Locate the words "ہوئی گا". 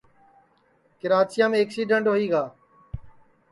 2.07-2.43